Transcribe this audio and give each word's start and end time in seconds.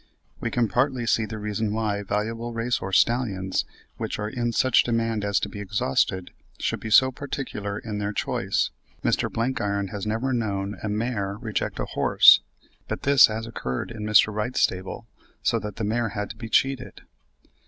We 0.39 0.49
can 0.49 0.67
partly 0.67 1.05
see 1.05 1.27
the 1.27 1.37
reason 1.37 1.71
why 1.73 2.01
valuable 2.01 2.53
race 2.53 2.77
horse 2.77 2.97
stallions, 2.97 3.65
which 3.97 4.17
are 4.17 4.27
in 4.31 4.51
such 4.51 4.81
demand 4.81 5.23
as 5.23 5.39
to 5.41 5.47
be 5.47 5.59
exhausted, 5.59 6.31
should 6.57 6.79
be 6.79 6.89
so 6.89 7.11
particular 7.11 7.77
in 7.77 7.99
their 7.99 8.11
choice. 8.11 8.71
Mr. 9.03 9.31
Blenkiron 9.31 9.89
has 9.89 10.07
never 10.07 10.33
known 10.33 10.75
a 10.81 10.89
mare 10.89 11.37
reject 11.39 11.77
a 11.79 11.85
horse; 11.85 12.39
but 12.87 13.03
this 13.03 13.27
has 13.27 13.45
occurred 13.45 13.91
in 13.91 14.01
Mr. 14.01 14.33
Wright's 14.33 14.61
stable, 14.61 15.05
so 15.43 15.59
that 15.59 15.75
the 15.75 15.83
mare 15.83 16.09
had 16.09 16.31
to 16.31 16.35
be 16.35 16.49
cheated. 16.49 17.01